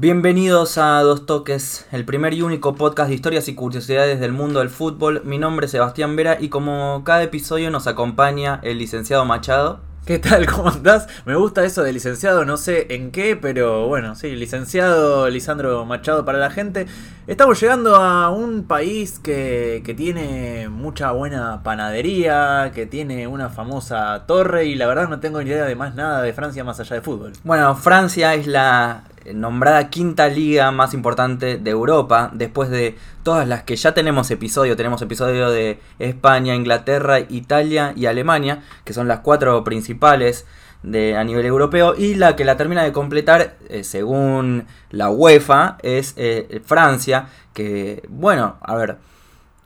[0.00, 4.60] Bienvenidos a Dos Toques, el primer y único podcast de historias y curiosidades del mundo
[4.60, 5.22] del fútbol.
[5.24, 9.80] Mi nombre es Sebastián Vera y como cada episodio nos acompaña el licenciado Machado.
[10.06, 10.46] ¿Qué tal?
[10.54, 11.08] ¿Cómo estás?
[11.24, 16.24] Me gusta eso de licenciado, no sé en qué, pero bueno, sí, licenciado Lisandro Machado
[16.24, 16.86] para la gente.
[17.26, 24.26] Estamos llegando a un país que, que tiene mucha buena panadería, que tiene una famosa
[24.28, 26.94] torre y la verdad no tengo ni idea de más nada de Francia más allá
[26.94, 27.32] de fútbol.
[27.42, 29.02] Bueno, Francia es la
[29.34, 34.76] nombrada quinta liga más importante de Europa, después de todas las que ya tenemos episodio,
[34.76, 40.46] tenemos episodio de España, Inglaterra, Italia y Alemania, que son las cuatro principales
[40.82, 45.78] de, a nivel europeo, y la que la termina de completar, eh, según la UEFA,
[45.82, 48.98] es eh, Francia, que, bueno, a ver,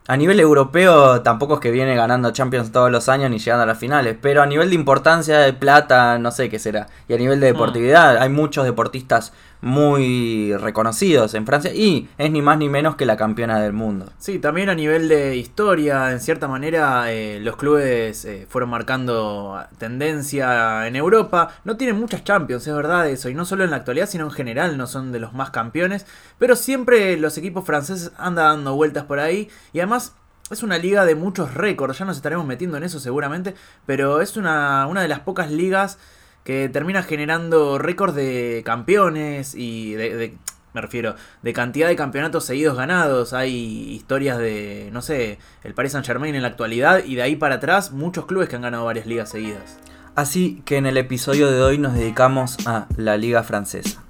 [0.08, 3.66] a nivel europeo tampoco es que viene ganando Champions todos los años ni llegando a
[3.66, 6.88] las finales, pero a nivel de importancia de plata, no sé qué será.
[7.06, 12.42] Y a nivel de deportividad, hay muchos deportistas muy reconocidos en Francia y es ni
[12.42, 14.12] más ni menos que la campeona del mundo.
[14.18, 19.64] Sí, también a nivel de historia, en cierta manera, eh, los clubes eh, fueron marcando
[19.78, 21.55] tendencia en Europa.
[21.64, 24.33] No tienen muchas Champions, es verdad eso, y no solo en la actualidad, sino en
[24.33, 26.06] general no son de los más campeones,
[26.38, 30.14] pero siempre los equipos franceses andan dando vueltas por ahí y además
[30.50, 33.55] es una liga de muchos récords, ya nos estaremos metiendo en eso seguramente,
[33.86, 35.98] pero es una, una de las pocas ligas
[36.44, 40.36] que termina generando récords de campeones y de,
[40.74, 43.32] me refiero, de cantidad de campeonatos seguidos ganados.
[43.32, 47.36] Hay historias de, no sé, el Paris Saint Germain en la actualidad y de ahí
[47.36, 49.78] para atrás muchos clubes que han ganado varias ligas seguidas.
[50.14, 54.02] Así que en el episodio de hoy nos dedicamos a la liga francesa.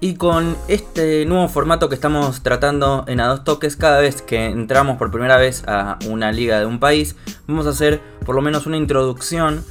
[0.00, 4.46] Y con este nuevo formato que estamos tratando en A Dos Toques, cada vez que
[4.46, 7.16] entramos por primera vez a una liga de un país,
[7.48, 9.64] vamos a hacer por lo menos una introducción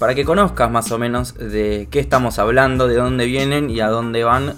[0.00, 3.88] para que conozcas más o menos de qué estamos hablando, de dónde vienen y a
[3.88, 4.54] dónde van.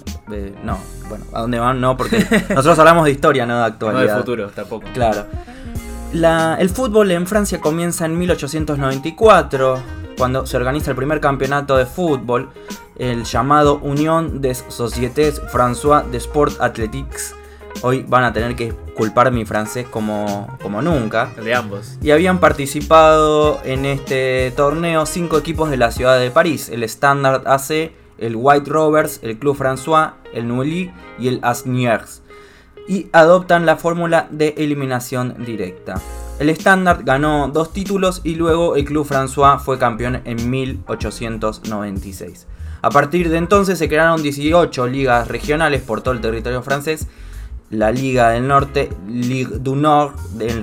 [0.65, 0.79] no,
[1.11, 4.03] bueno, a dónde van no, porque nosotros hablamos de historia, no de actualidad.
[4.03, 4.87] No de futuro, tampoco.
[4.95, 5.27] Claro.
[6.59, 9.83] el fútbol en Francia comienza en 1894,
[10.17, 12.49] cuando se organiza el primer campeonato de fútbol
[12.97, 17.35] el llamado Unión des Sociétés François de Sport Athletics.
[17.83, 21.31] Hoy van a tener que culpar mi francés como, como nunca.
[21.43, 21.97] De ambos.
[22.03, 26.69] Y habían participado en este torneo cinco equipos de la ciudad de París.
[26.69, 32.23] El Standard AC, el White Rovers, el Club François, el Nouilly y el Asniers.
[32.89, 36.01] Y adoptan la fórmula de eliminación directa.
[36.41, 42.47] El Standard ganó dos títulos y luego el Club François fue campeón en 1896.
[42.83, 47.09] A partir de entonces se crearon 18 ligas regionales por todo el territorio francés.
[47.71, 50.15] La Liga del Norte, Ligue du Nord,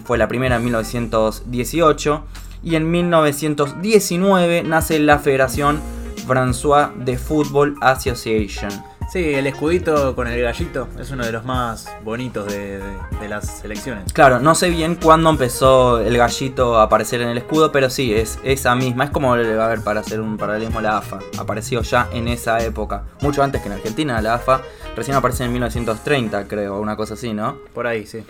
[0.04, 2.24] fue la primera en 1918.
[2.64, 5.80] Y en 1919 nace la Federación
[6.28, 11.88] François de Football Association Sí, el escudito con el gallito es uno de los más
[12.04, 12.82] bonitos de,
[13.30, 14.12] las selecciones.
[14.12, 18.14] Claro, no sé bien cuándo empezó el gallito a aparecer en el escudo, pero sí,
[18.14, 19.06] es esa misma.
[19.06, 21.20] Es como, a ver, para hacer un paralelismo, la AFA.
[21.38, 24.62] Apareció ya en esa época, mucho antes que en Argentina, la AFA.
[24.94, 27.60] Recién aparece en 1930, creo, una cosa así, ¿no?
[27.74, 28.26] Por ahí, sí.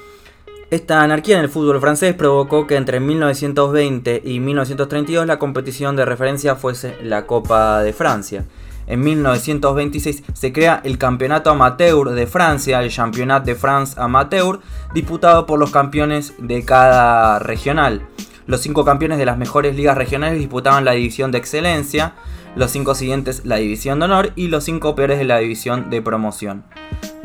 [0.69, 6.05] Esta anarquía en el fútbol francés provocó que entre 1920 y 1932 la competición de
[6.05, 8.45] referencia fuese la Copa de Francia.
[8.87, 14.61] En 1926 se crea el Campeonato Amateur de Francia, el Championnat de France Amateur,
[14.93, 18.07] disputado por los campeones de cada regional.
[18.47, 22.13] Los cinco campeones de las mejores ligas regionales disputaban la división de excelencia,
[22.55, 26.01] los cinco siguientes la división de honor y los cinco peores de la división de
[26.01, 26.63] promoción.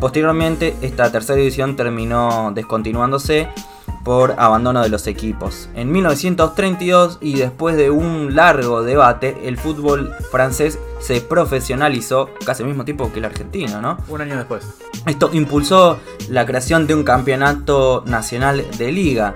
[0.00, 3.48] Posteriormente, esta tercera división terminó descontinuándose
[4.04, 5.68] por abandono de los equipos.
[5.74, 12.68] En 1932 y después de un largo debate, el fútbol francés se profesionalizó casi al
[12.68, 13.98] mismo tiempo que el argentino, ¿no?
[14.08, 14.64] Un año después.
[15.06, 15.98] Esto impulsó
[16.28, 19.34] la creación de un campeonato nacional de liga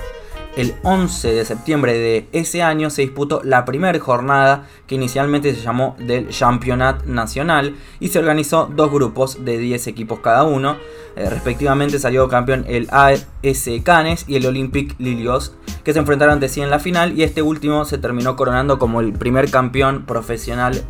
[0.56, 5.60] el 11 de septiembre de ese año se disputó la primera jornada que inicialmente se
[5.60, 10.76] llamó del Championnat Nacional y se organizó dos grupos de 10 equipos cada uno.
[11.14, 13.26] Eh, respectivamente salió campeón el AS
[13.84, 15.54] Canes y el Olympique Lilios
[15.84, 19.00] que se enfrentaron entre sí en la final y este último se terminó coronando como
[19.00, 20.82] el primer campeón profesional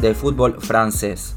[0.00, 1.36] de fútbol francés.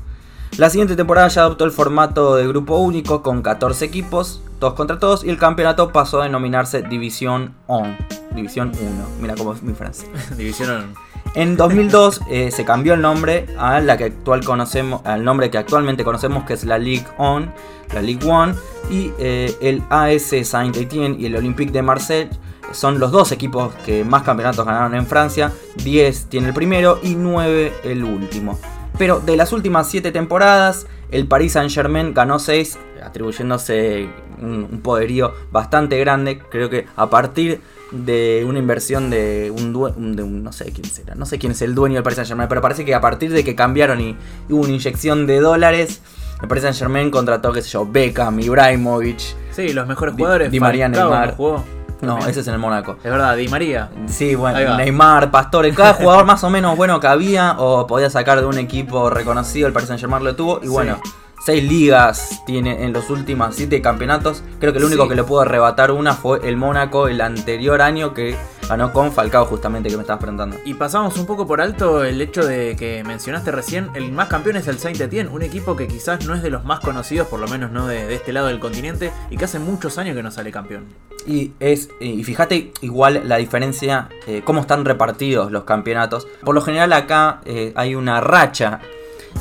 [0.58, 5.00] La siguiente temporada ya adoptó el formato de grupo único con 14 equipos, todos contra
[5.00, 7.98] todos, y el campeonato pasó a denominarse División 1.
[8.36, 8.90] División 1.
[9.20, 10.08] Mira cómo es mi francés.
[10.38, 11.14] División 1.
[11.34, 15.58] En 2002 eh, se cambió el nombre a la que actual conocemos, al nombre que
[15.58, 17.52] actualmente conocemos que es la Ligue 1,
[17.92, 18.56] la Ligue 1
[18.92, 22.30] y eh, el AS Saint-Étienne y el Olympique de Marseille
[22.72, 25.52] son los dos equipos que más campeonatos ganaron en Francia.
[25.84, 28.60] 10 tiene el primero y 9 el último.
[28.98, 34.08] Pero de las últimas 7 temporadas, el Paris Saint Germain ganó 6, atribuyéndose
[34.42, 36.40] un, poderío bastante grande.
[36.50, 37.62] Creo que a partir
[37.92, 41.76] de una inversión de un, de no sé quién será, no sé quién es el
[41.76, 44.16] dueño del Paris Saint Germain, pero parece que a partir de que cambiaron y
[44.50, 46.02] hubo una inyección de dólares,
[46.42, 49.20] el Paris Saint Germain contrató, qué sé yo, Beckham, Ibrahimovic.
[49.52, 50.52] Sí, los mejores jugadores.
[50.52, 51.36] Di, María Neymar.
[51.40, 51.64] No,
[52.28, 52.98] ese es en el Mónaco.
[53.04, 53.90] Es verdad, Di María.
[54.08, 58.40] Sí, bueno, Neymar, Pastore, cada jugador más o menos bueno que había o podía sacar
[58.40, 61.00] de un equipo reconocido, el Paris Saint Germain lo tuvo y bueno,
[61.44, 64.44] seis ligas tiene en los últimos siete campeonatos.
[64.60, 68.14] Creo que el único que le pudo arrebatar una fue el Mónaco el anterior año
[68.14, 68.38] que
[68.70, 70.58] ganó con Falcao justamente que me estabas preguntando.
[70.66, 74.56] Y pasamos un poco por alto el hecho de que mencionaste recién, el más campeón
[74.56, 77.40] es el Saint Etienne, un equipo que quizás no es de los más conocidos, por
[77.40, 80.32] lo menos no de, este lado del continente, y que hace muchos años que no
[80.32, 80.86] sale campeón.
[81.28, 86.28] Y es y fíjate igual la diferencia, eh, cómo están repartidos los campeonatos.
[86.44, 88.80] Por lo general acá eh, hay una racha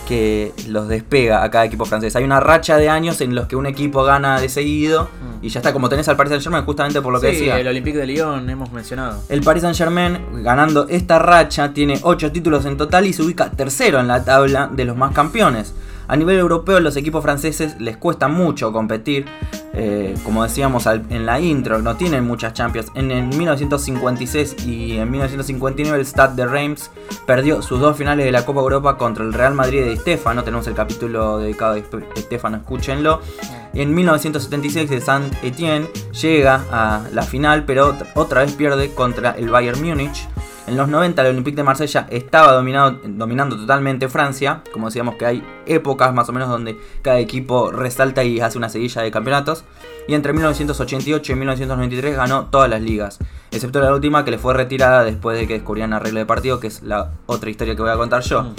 [0.06, 2.16] que los despega a cada equipo francés.
[2.16, 5.44] Hay una racha de años en los que un equipo gana de seguido mm.
[5.44, 7.58] y ya está, como tenés al Paris Saint Germain, justamente por lo que decía.
[7.58, 9.22] El Olympique de Lyon hemos mencionado.
[9.28, 13.50] El Paris Saint Germain, ganando esta racha, tiene 8 títulos en total y se ubica
[13.50, 15.74] tercero en la tabla de los más campeones.
[16.08, 19.26] A nivel europeo, los equipos franceses les cuesta mucho competir.
[19.74, 22.90] Eh, como decíamos en la intro, no tienen muchas Champions.
[22.94, 26.90] En, 1956 y en 1959 el Stade de Reims
[27.26, 30.44] perdió sus dos finales de la Copa Europa contra el Real Madrid de Stefano.
[30.44, 33.20] Tenemos el capítulo dedicado a Stefano, escúchenlo.
[33.74, 35.86] Y en 1976 el Saint Etienne
[36.20, 40.28] llega a la final, pero otra vez pierde contra el Bayern Múnich.
[40.72, 44.62] En los 90 el Olympique de Marsella estaba dominando totalmente Francia.
[44.72, 48.70] Como decíamos que hay épocas más o menos donde cada equipo resalta y hace una
[48.70, 49.64] seguilla de campeonatos.
[50.08, 53.18] Y entre 1988 y 1993 ganó todas las ligas.
[53.50, 56.68] Excepto la última que le fue retirada después de que descubrían arreglo de partido, que
[56.68, 58.54] es la otra historia que voy a contar yo.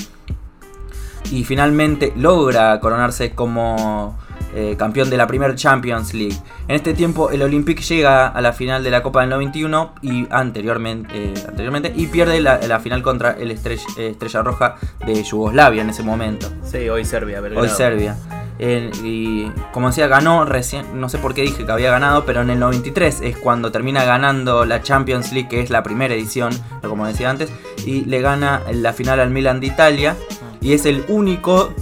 [1.31, 4.17] Y finalmente logra coronarse como
[4.55, 6.37] eh, campeón de la Premier Champions League.
[6.67, 10.27] En este tiempo el Olympique llega a la final de la Copa del 91 y
[10.29, 14.75] anteriormente, eh, anteriormente y pierde la, final contra el Estrella, Roja
[15.07, 16.51] de Yugoslavia en ese momento.
[16.63, 18.15] Sí, hoy Serbia, Hoy Serbia.
[18.59, 22.51] y como decía, ganó recién, no sé por qué dije que había ganado, pero en
[22.51, 26.53] el 93 es cuando termina ganando la Champions League, que es la primera edición,
[26.83, 27.51] como decía antes,
[27.87, 30.15] y le gana la final al Milan de Italia.
[30.63, 31.73] Y es el único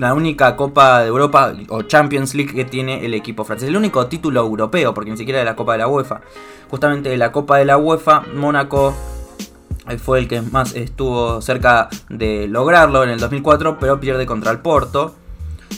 [0.00, 3.68] la única Copa de Europa o Champions League que tiene el equipo francés.
[3.68, 6.22] El único título europeo, porque ni siquiera de la Copa de la UEFA.
[6.70, 8.94] Justamente de la Copa de la UEFA, Mónaco
[9.88, 14.50] eh, fue el que más estuvo cerca de lograrlo en el 2004, pero pierde contra
[14.52, 15.16] el Porto.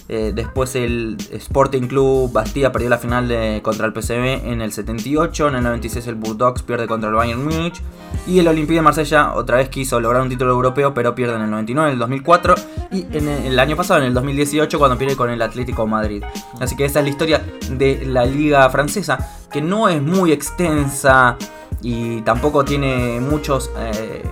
[0.09, 4.73] Eh, después el Sporting Club Bastilla perdió la final de, contra el PSV en el
[4.73, 5.49] 78.
[5.49, 7.81] En el 96 el Bulldogs pierde contra el Bayern Múnich.
[8.27, 11.43] Y el Olympique de Marsella otra vez quiso lograr un título europeo, pero pierde en
[11.43, 12.55] el 99, en el 2004
[12.93, 16.23] y en el, año pasado, en el 2018, cuando pierde con el Atlético Madrid.
[16.61, 21.37] Así que esa es la historia de la liga francesa, que no es muy extensa
[21.81, 23.71] y tampoco tiene muchos...
[23.79, 24.23] Eh,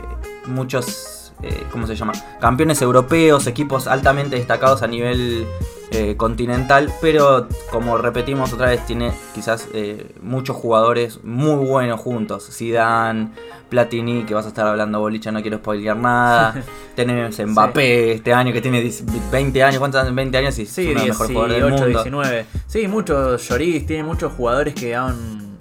[0.46, 2.12] muchos eh, ¿cómo se llama?
[2.40, 5.46] Campeones europeos, equipos altamente destacados a nivel
[5.92, 12.48] eh, continental, pero como repetimos otra vez, tiene quizás eh, muchos jugadores muy buenos juntos.
[12.52, 13.30] Zidane,
[13.68, 16.62] Platini, que vas a estar hablando bolicha, no quiero spoilear nada.
[16.94, 18.88] Tenemos Mbappé este año que tiene
[19.32, 20.14] 20 años, ¿cuántos años?
[20.14, 21.86] 20 años y sí, es el mejor jugador del mundo.
[21.86, 22.46] 19.
[22.66, 25.58] Sí, muchos Lloris, tiene muchos jugadores que han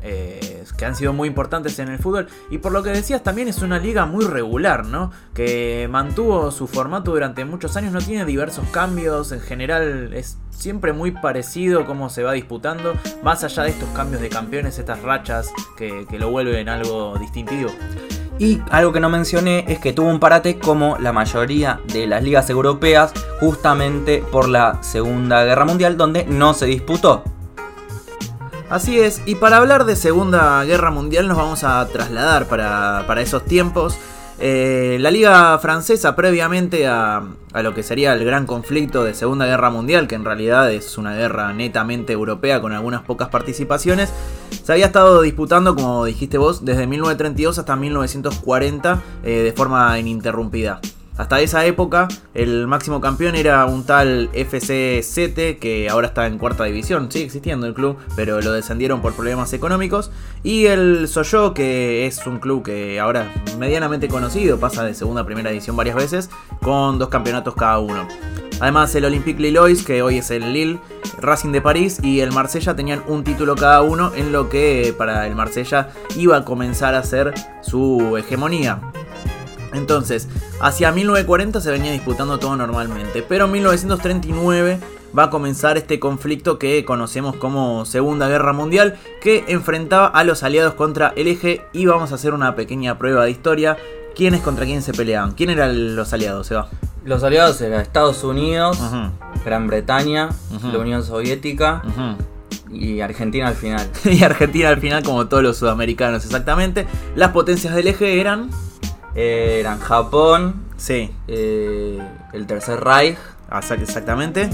[0.79, 2.27] que han sido muy importantes en el fútbol.
[2.49, 5.11] Y por lo que decías, también es una liga muy regular, ¿no?
[5.33, 10.93] Que mantuvo su formato durante muchos años, no tiene diversos cambios, en general es siempre
[10.93, 12.93] muy parecido cómo se va disputando,
[13.23, 17.69] más allá de estos cambios de campeones, estas rachas que, que lo vuelven algo distintivo.
[18.37, 22.23] Y algo que no mencioné es que tuvo un parate como la mayoría de las
[22.23, 27.25] ligas europeas justamente por la Segunda Guerra Mundial donde no se disputó.
[28.69, 33.43] Así es, y para hablar de Segunda Guerra Mundial nos vamos a trasladar para, esos
[33.43, 33.97] tiempos.
[34.37, 39.47] Eh, la Liga Francesa, previamente a, a, lo que sería el gran conflicto de Segunda
[39.47, 44.13] Guerra Mundial, que en realidad es una guerra netamente europea con algunas pocas participaciones,
[44.63, 50.79] se había estado disputando, como dijiste vos, desde 1932 hasta 1940 eh, de forma ininterrumpida.
[51.19, 56.37] Hasta esa época, el máximo campeón era un tal FC Sete, que ahora está en
[56.37, 60.11] cuarta división, sigue existiendo el club, pero lo descendieron por problemas económicos.
[60.43, 65.23] Y el Soyo, que es un club que ahora es medianamente conocido, pasa de segunda
[65.23, 66.29] a primera división varias veces,
[66.61, 68.07] con dos campeonatos cada uno.
[68.61, 70.79] Además, el Olympique Lillois, que hoy es el Lille,
[71.19, 75.27] Racing de París y el Marsella tenían un título cada uno, en lo que para
[75.27, 78.79] el Marsella iba a comenzar a ser su hegemonía.
[79.73, 80.27] Entonces,
[80.61, 84.79] hacia 1940 se venía disputando todo normalmente, pero en 1939
[85.17, 90.43] va a comenzar este conflicto que conocemos como Segunda Guerra Mundial, que enfrentaba a los
[90.43, 93.77] aliados contra el eje y vamos a hacer una pequeña prueba de historia.
[94.15, 95.31] ¿Quiénes contra quién se peleaban?
[95.31, 96.67] ¿Quién eran los aliados, Seba?
[97.05, 98.77] Los aliados eran Estados Unidos,
[99.45, 100.29] Gran Bretaña,
[100.61, 101.81] la Unión Soviética
[102.71, 103.89] y Argentina al final.
[104.03, 106.87] y Argentina al final, como todos los sudamericanos, exactamente.
[107.15, 108.49] Las potencias del eje eran.
[109.21, 111.99] Eh, eran Japón, Sí, eh,
[112.31, 113.17] el Tercer Reich,
[113.51, 114.49] exact- exactamente.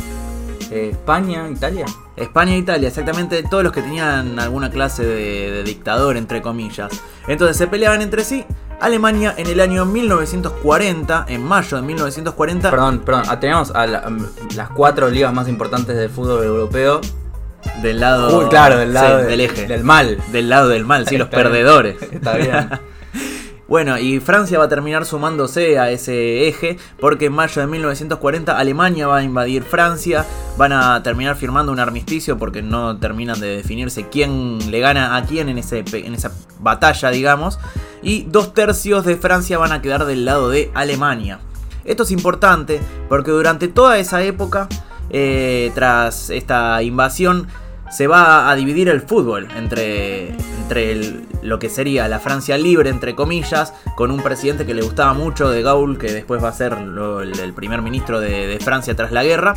[0.71, 1.85] eh, España, Italia.
[2.15, 6.91] España e Italia, exactamente todos los que tenían alguna clase de, de dictador, entre comillas.
[7.27, 8.43] Entonces se peleaban entre sí.
[8.81, 14.09] Alemania en el año 1940, en mayo de 1940, Perdón, perdón, ah, tenemos a la-
[14.09, 17.01] mm, las cuatro ligas más importantes del fútbol europeo.
[17.83, 20.17] del lado, claro, del lado sí, de- del eje, Del mal.
[20.31, 21.43] del lado del mal, sí, los bien.
[21.43, 22.01] perdedores.
[22.01, 22.69] Está bien.
[23.67, 28.57] Bueno, y Francia va a terminar sumándose a ese eje porque en mayo de 1940
[28.57, 30.23] Alemania va a invadir Francia,
[30.55, 35.25] van a terminar firmando un armisticio porque no terminan de definirse quién le gana a
[35.25, 37.57] quién en, ese, en esa batalla, digamos,
[38.03, 41.39] y dos tercios de Francia van a quedar del lado de Alemania.
[41.85, 42.79] Esto es importante
[43.09, 44.67] porque durante toda esa época,
[45.09, 47.47] eh, tras esta invasión,
[47.89, 50.97] se va a dividir el fútbol entre, entre
[51.43, 55.51] lo que sería la Francia libre, entre comillas, con un presidente que le gustaba mucho,
[55.51, 59.53] de Gaulle, que después va a ser el, primer ministro de, Francia tras la guerra.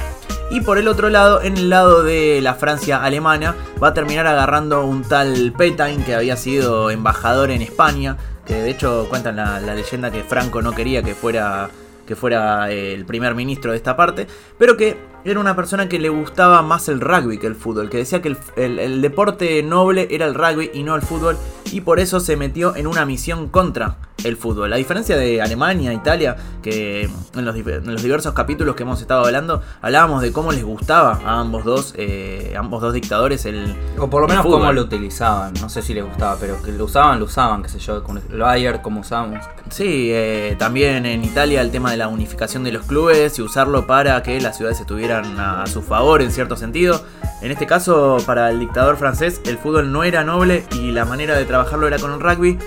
[0.51, 4.27] Y por el otro lado, en el lado de la Francia alemana, va a terminar
[4.27, 9.61] agarrando un tal Pétain, que había sido embajador en España, que de hecho cuentan la,
[9.61, 11.71] la leyenda que Franco no quería que fuera
[12.07, 14.97] que fuera eh, el primer ministro de esta parte, pero que
[15.31, 18.29] era una persona que le gustaba más el rugby que el fútbol, que decía que
[18.29, 21.37] el, el- el deporte noble era el rugby y no el fútbol,
[21.73, 24.73] y por eso se metió en una misión contra el fútbol.
[24.73, 27.03] A diferencia de Alemania, Italia, que
[27.37, 30.65] en los, dif- en los diversos capítulos que hemos estado hablando, hablábamos de cómo les
[30.65, 33.77] gustaba a ambos dos, eh, ambos dos dictadores el...
[33.97, 34.61] O por lo menos fútbol.
[34.61, 35.53] cómo lo utilizaban.
[35.61, 38.03] No sé si les gustaba, pero que lo usaban, lo usaban, qué sé yo.
[38.03, 39.39] Con el Bayern, como usamos.
[39.71, 43.87] Sí, eh, también en Italia el tema de la unificación de los clubes y usarlo
[43.87, 47.05] para que las ciudades estuvieran a, su favor en cierto sentido.
[47.43, 51.37] En este caso, para el dictador francés, el fútbol no era noble y la manera
[51.37, 52.59] de trabajarlo era con el rugby.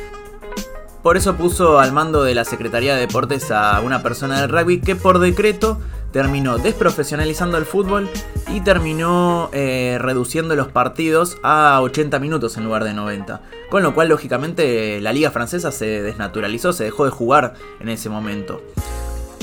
[1.04, 4.82] Por eso puso al mando de la Secretaría de Deportes a una persona del rugby
[4.82, 5.80] que por decreto
[6.12, 8.10] terminó desprofesionalizando el fútbol
[8.54, 13.42] y terminó eh, reduciendo los partidos a 80 minutos en lugar de 90.
[13.70, 18.10] Con lo cual, lógicamente, la liga francesa se desnaturalizó, se dejó de jugar en ese
[18.10, 18.62] momento.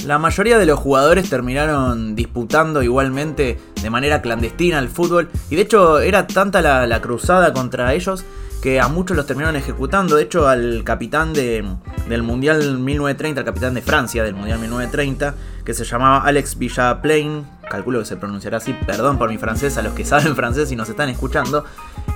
[0.08, 5.60] La mayoría de los jugadores terminaron disputando igualmente de manera clandestina el fútbol y de
[5.60, 8.24] hecho era tanta la, cruzada contra ellos
[8.62, 10.16] que a muchos los terminaron ejecutando.
[10.16, 11.62] De hecho al capitán de-
[12.08, 17.46] del Mundial 1930, al capitán de Francia del Mundial 1930, que se llamaba Alex Villaplain,
[17.68, 20.76] calculo que se pronunciará así, perdón por mi francés, a los que saben francés y
[20.76, 21.66] nos están escuchando,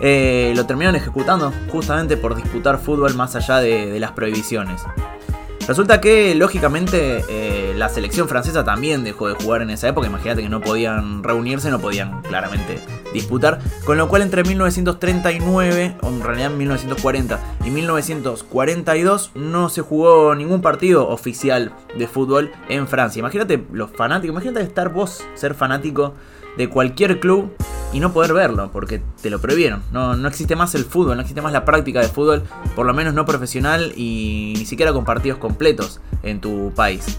[0.01, 4.81] eh, lo terminaron ejecutando justamente por disputar fútbol más allá de las prohibiciones.
[5.67, 10.07] Resulta que, lógicamente, eh, la selección francesa también dejó de jugar en esa época.
[10.07, 12.81] Imagínate que no podían reunirse, no podían claramente
[13.13, 13.61] disputar.
[13.85, 20.63] Con lo cual, entre 1939, o en realidad 1940 y 1942, no se jugó ningún
[20.63, 23.21] partido oficial de fútbol en Francia.
[23.21, 26.15] Imagínate los fanáticos, imagínate estar vos, ser fanático
[26.57, 27.53] de cualquier club
[27.93, 29.83] y no poder verlo, porque te lo prohibieron.
[29.93, 32.43] No, no existe más el fútbol, no existe más la práctica de fútbol,
[32.75, 37.19] por lo menos no profesional y ni siquiera con partidos completos en tu país.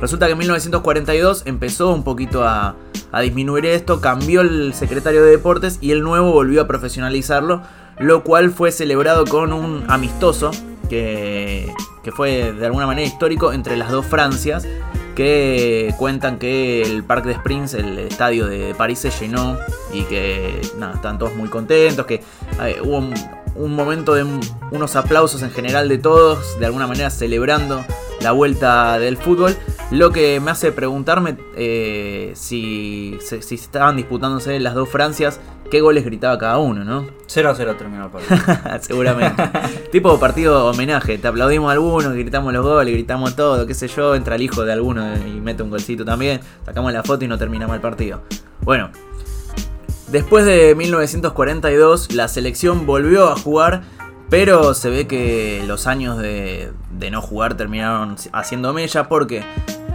[0.00, 2.74] Resulta que en 1942 empezó un poquito a,
[3.12, 7.62] a disminuir esto, cambió el secretario de deportes y el nuevo volvió a profesionalizarlo,
[7.98, 10.52] lo cual fue celebrado con un amistoso
[10.88, 11.70] que,
[12.02, 14.66] que fue de alguna manera histórico entre las dos Francias,
[15.24, 19.58] que cuentan que el Parque de Springs, el estadio de París, se llenó
[19.92, 22.22] y que nada, están todos muy contentos, que
[22.62, 22.96] eh, hubo
[23.54, 27.84] un, momento de un- unos aplausos en general de todos, de alguna manera celebrando
[28.22, 29.54] la vuelta del fútbol,
[29.90, 36.04] lo que me hace preguntarme eh, si, si estaban disputándose las dos Francias, qué goles
[36.04, 37.06] gritaba cada uno, ¿no?
[37.26, 38.38] 0 a 0 terminó el partido.
[38.80, 39.42] Seguramente.
[39.92, 44.14] tipo partido homenaje, te aplaudimos a alguno, gritamos los goles, gritamos todo, qué sé yo,
[44.14, 47.38] entra el hijo de alguno y mete un golcito también, sacamos la foto y no
[47.38, 48.22] terminamos el partido.
[48.62, 48.90] Bueno,
[50.08, 53.82] después de 1942 la selección volvió a jugar,
[54.28, 59.42] pero se ve que los años de, de no jugar terminaron haciendo mella porque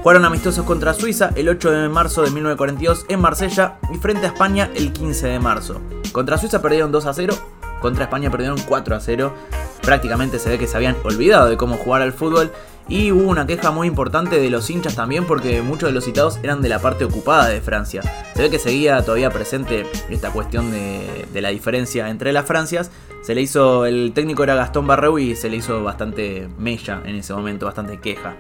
[0.06, 4.30] Jugaron amistosos contra Suiza el 8 de marzo de 1942 en Marsella y frente a
[4.30, 5.82] España el 15 de marzo.
[6.12, 7.34] Contra Suiza perdieron 2 a 0,
[7.82, 9.34] contra España perdieron 4 a 0.
[9.82, 12.52] Prácticamente se ve que se habían olvidado de cómo jugar al fútbol
[12.88, 16.38] y hubo una queja muy importante de los hinchas también porque muchos de los citados
[16.44, 18.04] eran de la parte ocupada de Francia.
[18.36, 22.92] Se ve que seguía todavía presente esta cuestión de, la diferencia entre las Francias.
[23.24, 27.16] Se le hizo, el técnico era Gastón Barreu y se le hizo bastante mella en
[27.16, 28.36] ese momento, bastante queja.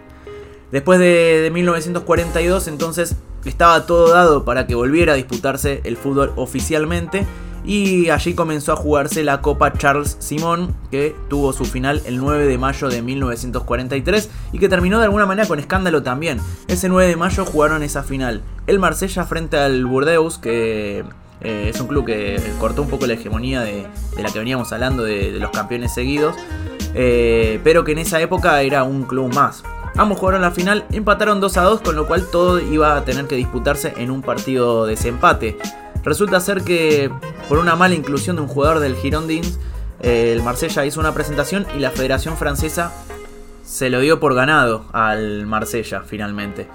[0.71, 6.33] Después de, de 1942 entonces estaba todo dado para que volviera a disputarse el fútbol
[6.35, 7.25] oficialmente
[7.65, 12.45] y allí comenzó a jugarse la Copa Charles Simon, que tuvo su final el 9
[12.45, 16.39] de mayo de 1943 y que terminó de alguna manera con escándalo también.
[16.67, 21.03] Ese 9 de mayo jugaron esa final el Marsella frente al Burdeos, que
[21.41, 23.87] eh, es un club que cortó un poco la hegemonía de,
[24.21, 26.35] la que veníamos hablando de, los campeones seguidos,
[26.93, 29.63] eh, pero que en esa época era un club más.
[29.97, 33.27] Ambos jugaron la final, empataron 2 a 2, con lo cual todo iba a tener
[33.27, 35.57] que disputarse en un partido de desempate.
[36.03, 37.09] Resulta ser que
[37.47, 39.57] por una mala inclusión de un jugador del Girondins,
[40.01, 42.91] eh, el Marsella hizo una presentación y la Federación Francesa
[43.63, 46.67] se lo dio por ganado al Marsella finalmente.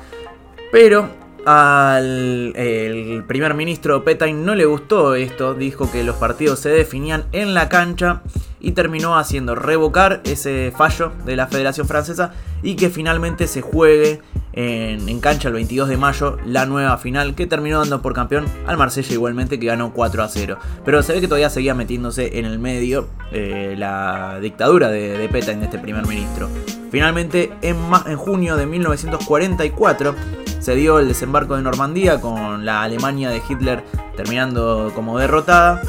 [0.72, 1.08] Pero
[1.46, 7.24] al el primer ministro Petain no le gustó esto, dijo que los partidos se definían
[7.32, 8.22] en la cancha
[8.60, 12.32] y terminó haciendo revocar ese fallo de la Federación Francesa
[12.62, 14.20] y que finalmente se juegue
[14.52, 18.76] en, cancha el 22 de mayo la nueva final que terminó dando por campeón al
[18.76, 20.58] Marsella igualmente que ganó 4 a 0.
[20.84, 25.28] Pero se ve que todavía seguía metiéndose en el medio eh, la dictadura de, de
[25.28, 26.48] Petain, de este primer ministro.
[26.90, 30.14] Finalmente en, en junio de 1944
[30.60, 33.82] se dio el desembarco de Normandía con la Alemania de Hitler
[34.16, 35.82] terminando como derrotada,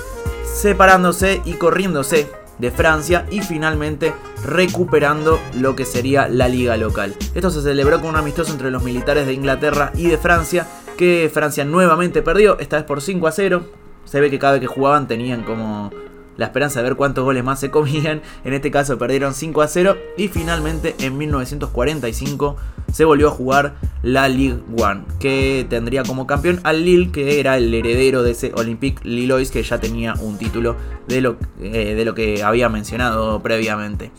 [0.46, 4.14] separándose y corriéndose de Francia y finalmente
[4.46, 7.16] recuperando lo que sería la liga local.
[7.34, 11.30] Esto se celebró con un amistoso entre los militares de Inglaterra y de Francia, que
[11.34, 13.64] Francia nuevamente perdió, esta vez por 5 a 0.
[14.06, 15.92] Se ve que cada vez que jugaban tenían como
[16.38, 18.22] la esperanza de ver cuántos goles más se comían.
[18.44, 22.58] En este caso perdieron 5 a 0 y finalmente en 1945
[22.92, 27.58] se volvió a jugar la Ligue 1, que tendría como campeón al Lille, que era
[27.58, 30.76] el heredero de ese Olympique Lillois, que ya tenía un título
[31.08, 34.12] de lo, eh, de lo que había mencionado previamente.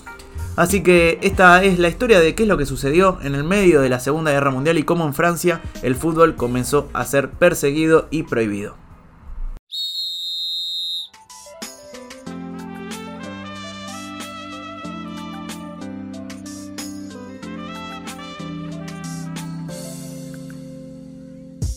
[0.55, 3.81] Así que esta es la historia de qué es lo que sucedió en el medio
[3.81, 8.07] de la Segunda Guerra Mundial y cómo en Francia el fútbol comenzó a ser perseguido
[8.11, 8.77] y prohibido.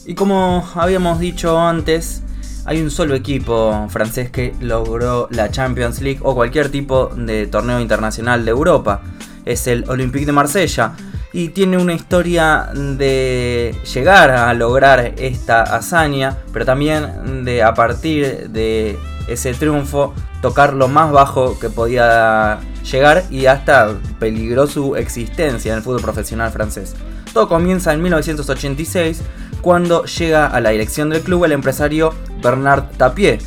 [0.05, 2.21] Y como habíamos dicho antes,
[2.65, 7.79] hay un solo equipo francés que logró la Champions League o cualquier tipo de torneo
[7.79, 9.01] internacional de Europa.
[9.45, 10.93] Es el Olympique de Marsella.
[11.33, 18.49] Y tiene una historia de llegar a lograr esta hazaña, pero también de a partir
[18.49, 25.71] de ese triunfo tocar lo más bajo que podía llegar y hasta peligró su existencia
[25.71, 26.95] en el fútbol profesional francés.
[27.35, 29.21] Todo comienza en 1986
[29.59, 33.39] cuando llega a la dirección del club el empresario Bernard Tapie.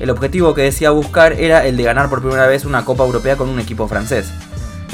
[0.00, 3.36] El objetivo que decía buscar era el de ganar por primera vez una Copa Europea
[3.36, 4.32] con un equipo francés.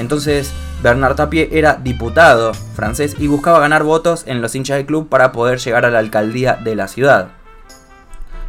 [0.00, 0.52] Entonces,
[0.82, 5.30] Bernard Tapie era diputado francés y buscaba ganar votos en los hinchas del club para
[5.30, 7.28] poder llegar a la alcaldía de la ciudad.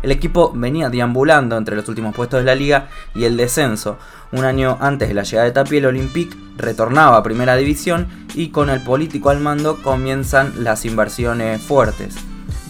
[0.02, 3.98] El equipo venía deambulando entre los últimos puestos de la liga y el descenso.
[4.34, 8.50] Un año antes de la llegada de Tapie, el Olympique retornaba a primera división y
[8.50, 12.15] con el político al mando comienzan las inversiones fuertes.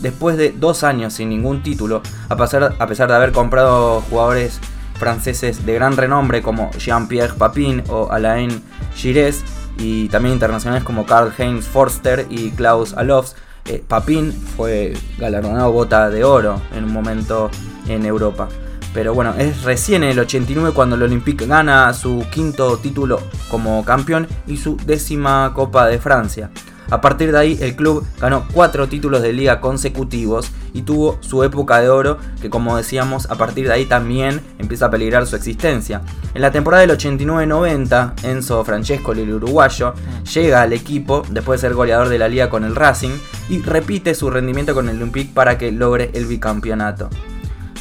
[0.02, 4.60] Después de dos años sin ningún título, a pesar, a pesar de haber comprado jugadores
[5.00, 8.62] franceses de gran renombre como Jean-Pierre Papin o Alain
[8.94, 9.46] Gires
[9.78, 16.26] y también internacionales como Karl-Heinz Forster y Klaus Alofs, eh, Papín fue galardonado bota de
[16.26, 17.50] oro en un momento
[17.88, 18.50] en Europa.
[18.94, 23.84] Pero bueno, es recién en el 89 cuando el Olympique gana su quinto título como
[23.84, 26.52] campeón y su décima Copa de Francia.
[26.90, 31.44] A partir de ahí el club ganó cuatro títulos de liga consecutivos y tuvo su
[31.44, 35.36] época de oro que como decíamos a partir de ahí también empieza a peligrar su
[35.36, 36.02] existencia.
[36.36, 39.96] En la temporada del 89-90 Enzo Francesco, el uruguayo,
[40.34, 43.18] llega al equipo después de ser goleador de la liga con el Racing
[43.50, 47.10] y repite su rendimiento con el Olympique para que logre el bicampeonato.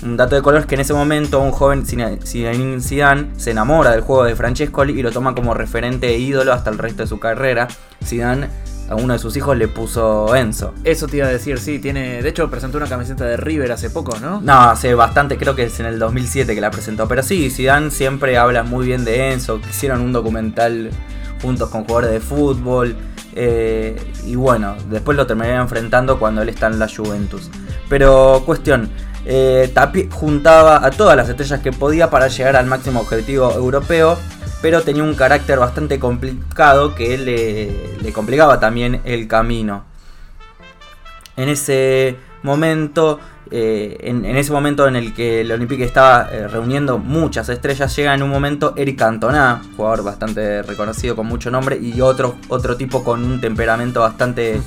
[0.03, 3.93] Un dato de color es que en ese momento un joven Zinedine Zidane se enamora
[3.93, 7.09] del juego de Francescoli y lo toma como referente e ídolo hasta el resto de
[7.09, 7.69] su carrera.
[8.05, 8.49] Zidane
[8.89, 10.75] a uno de sus hijos le puso Enzo.
[10.85, 12.21] Eso te iba a decir, sí, tiene.
[12.21, 14.41] De hecho, presentó una camiseta de River hace poco, ¿no?
[14.41, 17.07] No, hace bastante, creo que es en el 2007 que la presentó.
[17.07, 19.61] Pero sí, Zidane siempre habla muy bien de Enzo.
[19.71, 20.91] Hicieron un documental
[21.41, 22.97] juntos con jugadores de fútbol.
[23.35, 27.51] Eh, y bueno, después lo terminaría enfrentando cuando él está en la Juventus.
[27.89, 28.91] Pero cuestión,
[29.25, 29.73] eh,
[30.11, 34.19] juntaba a todas las estrellas que podía para llegar al máximo objetivo europeo,
[34.61, 39.85] pero tenía un carácter bastante complicado que le, le complicaba también el camino.
[41.37, 43.19] En ese momento
[43.55, 48.15] eh, en, ese momento en el que el Olympique estaba eh, reuniendo muchas estrellas, llega
[48.15, 53.05] en un momento Eric Cantona, jugador bastante reconocido con mucho nombre, y otro, otro tipo
[53.05, 54.59] con un temperamento bastante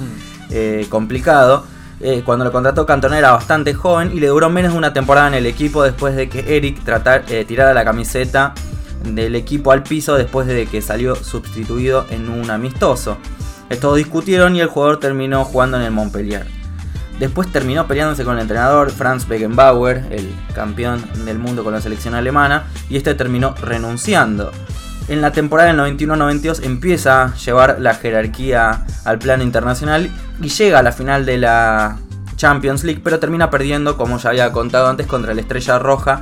[2.01, 5.27] eh, cuando lo contrató Cantona era bastante joven y le duró menos de una temporada
[5.29, 8.53] en el equipo después de que Eric tratar, tirara la camiseta
[9.03, 13.17] del equipo al piso después de que salió sustituido en un amistoso.
[13.69, 16.45] Estos discutieron y el jugador terminó jugando en el Montpellier.
[17.19, 22.13] Después terminó peleándose con el entrenador Franz Beckenbauer, el campeón del mundo con la selección
[22.13, 24.51] alemana, y este terminó renunciando.
[25.08, 30.10] En la temporada del 91-92 empieza a llevar la jerarquía al plano internacional
[30.41, 31.98] y llega a la final de la
[32.38, 36.22] Champions League, pero termina perdiendo, como ya había contado antes, contra la Estrella Roja,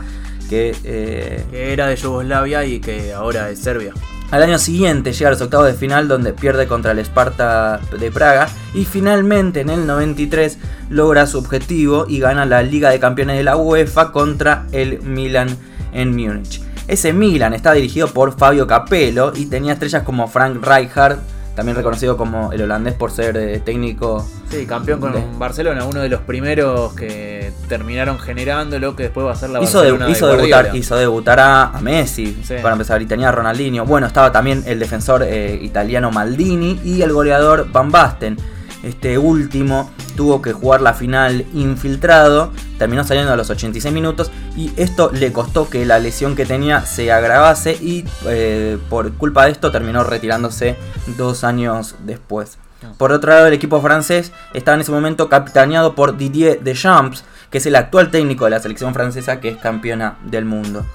[0.50, 3.93] que, eh, que era de Yugoslavia y que ahora es Serbia.
[4.32, 8.12] Al año siguiente llega a los octavos de final donde pierde contra el Sparta de
[8.12, 10.58] Praga y finalmente en el 93
[10.89, 15.56] logra su objetivo y gana la Liga de Campeones de la UEFA contra el Milan
[15.93, 16.62] en Múnich.
[16.88, 21.19] Ese Milan está dirigido por Fabio Capello y tenía estrellas como Frank Rijkaard,
[21.56, 24.28] también reconocido como el holandés por ser eh, técnico.
[24.50, 29.36] Sí, campeón con Barcelona, uno de los primeros que terminaron generándolo, que después va a
[29.36, 33.32] ser la hizo Barcelona hizo debutar, hizo debutar a, Messi para empezar y tenía a
[33.32, 33.86] Ronaldinho.
[33.86, 38.38] Bueno, estaba también el defensor eh, italiano Maldini y el goleador Van Basten.
[38.84, 44.72] Este último tuvo que jugar la final infiltrado, terminó saliendo a los 86 minutos y
[44.76, 49.52] esto le costó que la lesión que tenía se agravase y eh, por culpa de
[49.52, 50.76] esto terminó retirándose
[51.17, 52.58] dos años después.
[52.84, 52.91] Ah.
[52.98, 57.60] Por otro lado, el equipo francés estaba en ese momento capitaneado por Didier Deschamps, que
[57.60, 60.86] es el actual técnico de la selección francesa que es campeona del mundo.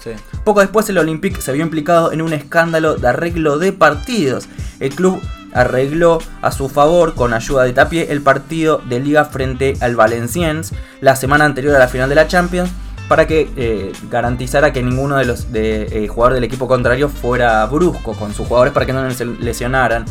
[0.44, 4.48] Poco después el Olympique se vio implicado en un escándalo de arreglo de partidos.
[4.80, 9.76] El club arregló a su favor con ayuda de Tapie el partido de liga frente
[9.80, 12.70] al Valenciennes la semana anterior a la final de la Champions
[13.08, 17.64] para que eh, garantizara que ninguno de los de, eh, jugadores del equipo contrario fuera
[17.66, 20.04] brusco con sus jugadores para que no se lesionaran.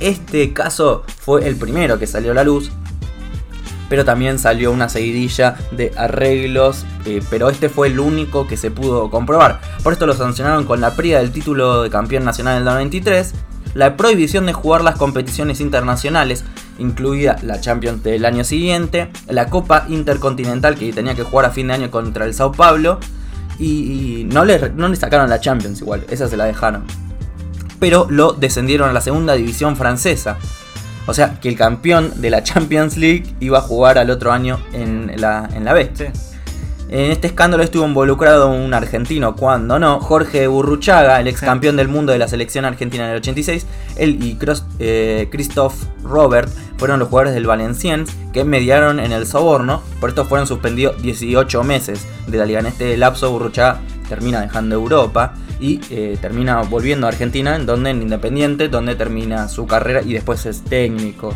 [0.00, 2.70] Este caso fue el primero que salió a la luz,
[3.90, 8.70] pero también salió una seguidilla de arreglos, eh, pero este fue el único que se
[8.70, 9.60] pudo comprobar.
[9.82, 13.34] Por esto lo sancionaron con la pérdida del título de campeón nacional del 93
[13.74, 16.44] la prohibición de jugar las competiciones internacionales,
[16.78, 21.68] incluida la Champions del año siguiente, la Copa Intercontinental que tenía que jugar a fin
[21.68, 22.98] de año contra el Sao Paulo,
[23.58, 26.84] y, no, le, no sacaron la Champions igual, esa se la dejaron.
[27.80, 30.38] Pero lo descendieron a la segunda división francesa.
[31.06, 34.60] O sea, que el campeón de la Champions League iba a jugar al otro año
[34.72, 35.90] en la, en la B.
[36.90, 41.88] En este escándalo estuvo involucrado un argentino, cuando no, Jorge Burruchaga, el ex campeón del
[41.88, 43.66] mundo de la selección argentina en el 86.
[43.96, 44.38] Él y
[44.78, 46.48] eh, Christoph Robert
[46.78, 49.82] fueron los jugadores del Valenciennes que mediaron en el soborno.
[50.00, 52.60] Por esto fueron suspendidos 18 meses de la liga.
[52.60, 57.90] En este lapso, Burruchaga termina dejando Europa y eh, termina volviendo a Argentina, en donde
[57.90, 61.34] en Independiente, donde termina su carrera y después es técnico.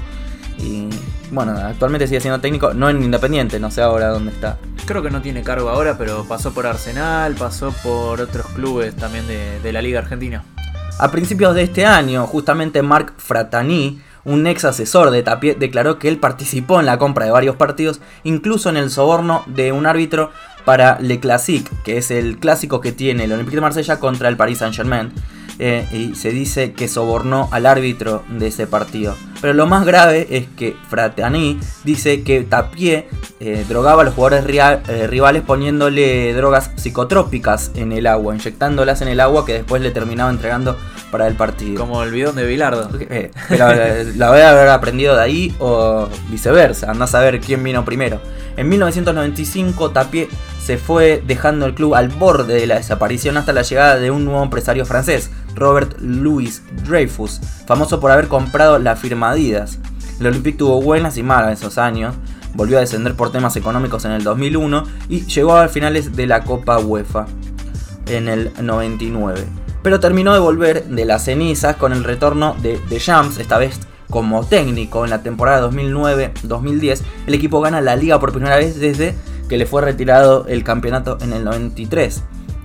[0.58, 0.88] Y
[1.30, 4.58] bueno, actualmente sigue siendo técnico, no en Independiente, no sé ahora dónde está.
[4.92, 9.26] Creo que no tiene cargo ahora, pero pasó por Arsenal, pasó por otros clubes también
[9.26, 10.44] de, la Liga Argentina.
[10.98, 16.09] A principios de este año, justamente Marc Fratani, un ex asesor de Tapie, declaró que
[16.09, 20.31] él participó en la compra de varios partidos, incluso en el soborno de un árbitro
[20.66, 24.37] para Le Classique, que es el clásico que tiene el Olympique de Marsella contra el
[24.37, 25.11] Paris Saint-Germain.
[25.64, 29.14] Eh, y se dice que sobornó al árbitro de ese partido.
[29.40, 33.07] Pero lo más grave es que Fratani dice que Tapie
[33.38, 34.44] eh, drogaba a los jugadores
[34.88, 39.92] eh, rivales poniéndole drogas psicotrópicas en el agua, inyectándolas en el agua que después le
[39.92, 40.77] terminaba entregando
[41.12, 41.79] para el partido.
[41.79, 42.90] Como el bidón de Bilardo.
[43.48, 43.68] pero
[44.16, 48.20] la voy a haber aprendido de ahí o viceversa, andás a ver quién vino primero.
[48.57, 50.29] En 1995 Tapie
[50.64, 54.25] se fue dejando el club al borde de la desaparición hasta la llegada de un
[54.25, 59.79] nuevo empresario francés, Robert Louis Dreyfus, famoso por haber comprado la firma Adidas.
[60.20, 62.14] El Olympique tuvo buenas y malas esos años,
[62.55, 66.44] volvió a descender por temas económicos en el 2001 y llegó a finales de la
[66.44, 67.27] Copa UEFA
[68.07, 69.40] en el 99.
[69.83, 73.81] Pero terminó de volver de las cenizas con el retorno de, de Jams, esta vez
[74.11, 77.01] como técnico en la temporada 2009-2010.
[77.27, 79.16] El equipo gana la liga por primera vez desde
[79.48, 82.22] que le fue retirado el campeonato en el 93.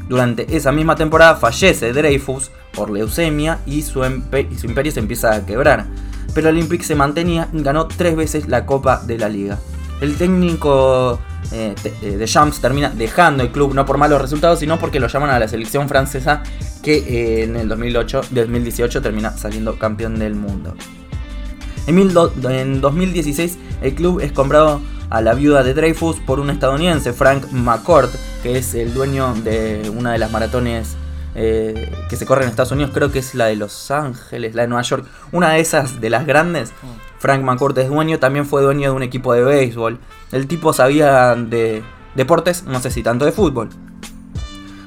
[0.08, 5.86] Durante esa misma temporada fallece Dreyfus por leucemia y su, imperio se empieza a quebrar.
[6.34, 9.58] pero el Olympique se mantenía y ganó tres veces la Copa de la Liga.
[10.02, 11.20] El técnico
[11.52, 15.32] eh, de Champs termina dejando el club no por malos resultados, sino porque lo llaman
[15.32, 16.44] a la selección francesa
[16.84, 20.76] que eh, en el 2008, 2018 termina saliendo campeón del mundo.
[21.88, 27.14] En, en 2016 el club es comprado a la viuda de Dreyfus por un estadounidense,
[27.14, 30.96] Frank McCourt, que es el dueño de una de las maratones
[31.36, 34.64] eh, que se corre en Estados Unidos, creo que es la de Los Ángeles, la
[34.64, 36.72] de Nueva York, una de esas de las grandes.
[36.82, 37.20] Mm.
[37.20, 40.00] Frank McCourt es dueño, también fue dueño de un equipo de béisbol.
[40.32, 41.84] El tipo sabía de
[42.16, 43.70] deportes, no sé si tanto de fútbol.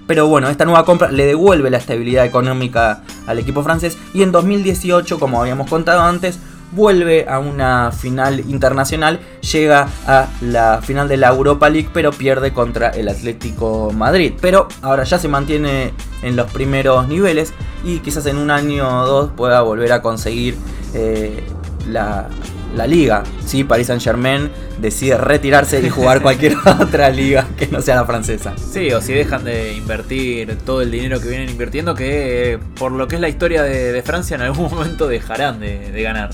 [0.06, 4.32] Pero bueno, esta nueva compra le devuelve la estabilidad económica al equipo francés y en
[4.32, 6.40] 2018, como habíamos contado antes,
[6.72, 9.20] vuelve a una final internacional,
[9.52, 14.32] llega a la final de la Europa League, pero pierde contra el Atlético Madrid.
[14.40, 17.52] Pero ahora ya se mantiene en los primeros niveles
[17.84, 20.56] y quizás en un año o dos pueda volver a conseguir
[20.94, 21.42] eh,
[21.88, 22.28] la,
[22.76, 23.24] la, liga.
[23.44, 28.04] Si Paris Saint Germain decide retirarse y jugar cualquier otra liga que no sea la
[28.04, 28.54] francesa.
[28.56, 33.08] Sí, o si dejan de invertir todo el dinero que vienen invirtiendo, que por lo
[33.08, 36.30] que es la historia de, Francia en algún momento dejarán de ganar.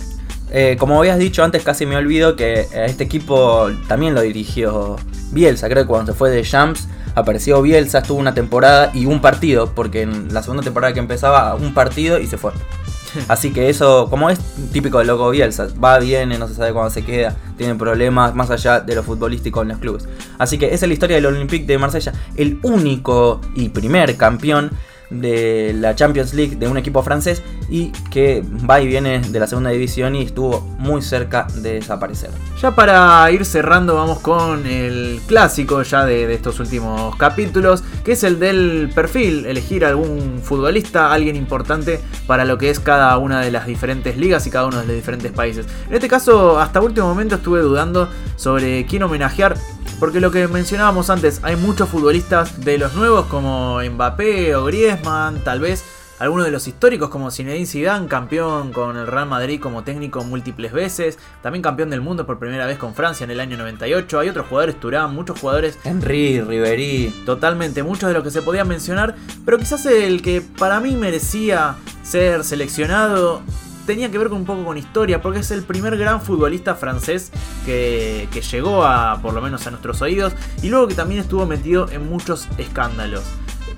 [0.50, 4.96] Eh, como habías dicho antes, casi me olvido que este equipo también lo dirigió
[5.32, 5.68] Bielsa.
[5.68, 9.72] Creo que cuando se fue de Champs apareció Bielsa, estuvo una temporada y un partido,
[9.74, 12.52] porque en la segunda temporada que empezaba, un partido y se fue.
[13.28, 14.38] Así que eso, como es
[14.72, 18.50] típico del loco Bielsa, va, viene, no se sabe cuándo se queda, tiene problemas más
[18.50, 20.06] allá de lo futbolístico en los clubes.
[20.38, 24.70] Así que esa es la historia del Olympique de Marsella, el único y primer campeón
[25.10, 29.46] de la Champions League de un equipo francés y que va y viene de la
[29.46, 32.30] segunda división y estuvo muy cerca de desaparecer.
[32.60, 38.24] Ya para ir cerrando vamos con el clásico ya de, estos últimos capítulos, que es
[38.24, 43.50] el del perfil, elegir algún futbolista, alguien importante para lo que es cada una de
[43.50, 45.66] las diferentes ligas y cada uno de los diferentes países.
[45.88, 49.56] En este caso, hasta último momento estuve dudando sobre quién homenajear
[49.98, 55.42] porque lo que mencionábamos antes, hay muchos futbolistas de los nuevos como Mbappé o Griezmann,
[55.42, 55.84] tal vez
[56.18, 60.72] algunos de los históricos como Zinedine Zidane, campeón con el Real Madrid como técnico múltiples
[60.72, 64.18] veces, también campeón del mundo por primera vez con Francia en el año 98.
[64.18, 65.78] Hay otros jugadores, Turán, muchos jugadores.
[65.84, 67.22] Henry, Ribery.
[67.26, 71.76] Totalmente, muchos de los que se podían mencionar, pero quizás el que para mí merecía
[72.02, 73.42] ser seleccionado
[73.86, 77.30] tenía que ver con un poco con historia, porque es el primer gran futbolista francés
[77.64, 81.90] que, llegó a, por lo menos a nuestros oídos, y luego que también estuvo metido
[81.90, 83.22] en muchos escándalos.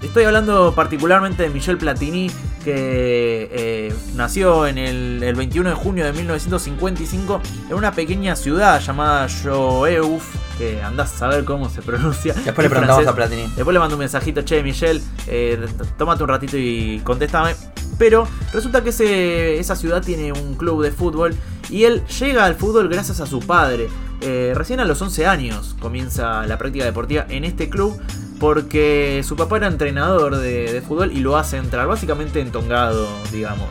[0.02, 2.30] Estoy hablando particularmente de Michel Platini,
[2.64, 8.80] que eh, nació en el, el, 21 de junio de 1955 en una pequeña ciudad
[8.80, 12.34] llamada Joeuf, que andás a saber cómo se pronuncia.
[12.34, 13.42] Después le preguntamos a Platini.
[13.54, 15.66] Después le mando un mensajito, che, Michel, eh,
[15.96, 17.54] tómate un ratito y contéstame.
[17.96, 21.34] Pero resulta que ese, esa ciudad tiene un club de fútbol
[21.70, 23.88] y él llega al fútbol gracias a su padre.
[24.20, 28.00] Eh, recién a los 11 años comienza la práctica deportiva en este club
[28.38, 33.66] porque su papá era entrenador de, fútbol y lo hace entrar, básicamente entongado, digamos.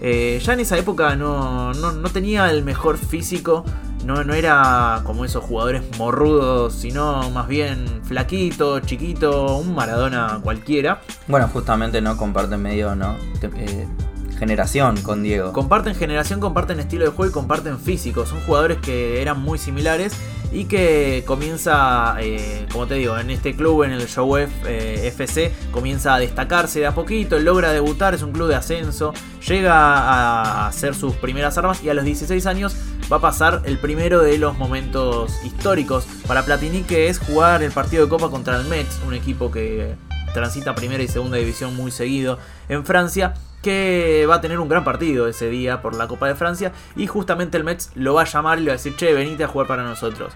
[0.00, 3.64] Eh, ya en esa época no, no, tenía el mejor físico,
[4.04, 11.00] no, no, era como esos jugadores morrudos, sino más bien flaquito, chiquito, un Maradona cualquiera.
[11.26, 13.16] Bueno, justamente no comparten medio, ¿no?
[13.42, 13.88] Eh,
[14.38, 15.52] generación con Diego.
[15.52, 18.26] Comparten generación, comparten estilo de juego y comparten físico.
[18.26, 20.14] Son jugadores que eran muy similares
[20.56, 25.52] y que comienza, eh, como te digo, en este club, en el Show eh, FC,
[25.70, 29.12] comienza a destacarse de a poquito, logra debutar, es un club de ascenso,
[29.46, 32.74] llega a hacer sus primeras armas y a los 16 años
[33.12, 37.70] va a pasar el primero de los momentos históricos para Platini, que es jugar el
[37.70, 39.94] partido de Copa contra el Metz, un equipo que
[40.32, 42.38] transita primera y segunda división muy seguido
[42.70, 43.34] en Francia
[43.66, 47.08] que va a tener un gran partido ese día por la Copa de Francia y
[47.08, 49.48] justamente el Mets lo va a llamar y le va a decir, che, venite a
[49.48, 50.32] jugar para nosotros.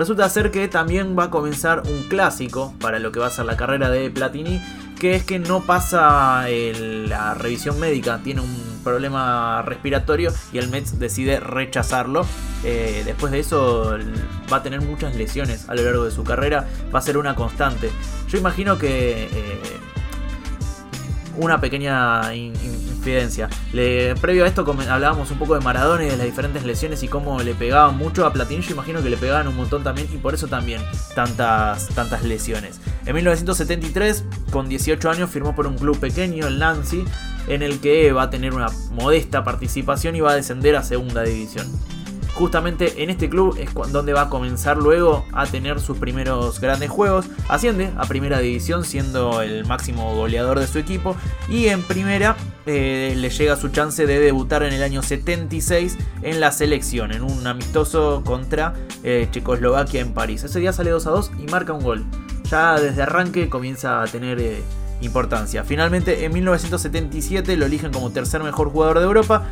[0.00, 3.44] Resulta ser que también va a comenzar un clásico para lo que va a ser
[3.44, 4.58] la carrera de Platini,
[4.98, 10.98] que es que no pasa la revisión médica, tiene un problema respiratorio y el Mets
[10.98, 12.24] decide rechazarlo.
[12.64, 13.98] Eh, después de eso
[14.50, 17.34] va a tener muchas lesiones a lo largo de su carrera, va a ser una
[17.34, 17.90] constante.
[18.26, 19.24] Yo imagino que...
[19.24, 19.60] Eh,
[21.40, 23.48] una pequeña infidencia.
[24.20, 27.40] previo a esto hablábamos un poco de Maradona y de las diferentes lesiones y cómo
[27.40, 28.62] le pegaban mucho a Platini.
[28.62, 30.82] Yo imagino que le pegaban un montón también y por eso también
[31.14, 32.80] tantas, tantas lesiones.
[33.06, 37.04] En 1973, con 18 años, firmó por un club pequeño, el Nancy,
[37.48, 41.22] en el que va a tener una modesta participación y va a descender a segunda
[41.22, 41.66] división.
[42.34, 46.90] Justamente en este club es donde va a comenzar luego a tener sus primeros grandes
[46.90, 47.26] juegos.
[47.48, 51.16] Asciende a primera división siendo el máximo goleador de su equipo
[51.48, 56.40] y en primera eh, le llega su chance de debutar en el año 76 en
[56.40, 60.44] la selección, en un amistoso contra eh, Checoslovaquia en París.
[60.44, 62.04] Ese día sale 2 a 2 y marca un gol.
[62.50, 64.62] Ya desde arranque comienza a tener eh,
[65.00, 65.64] importancia.
[65.64, 69.48] Finalmente en 1977 lo eligen como tercer mejor jugador de Europa